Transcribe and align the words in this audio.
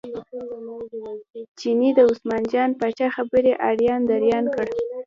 چیني 1.59 1.89
د 1.97 1.99
عثمان 2.09 2.43
جان 2.51 2.69
پاچا 2.79 3.07
خبرې 3.15 3.53
اریان 3.69 4.01
دریان 4.09 4.45
کړ. 4.55 4.65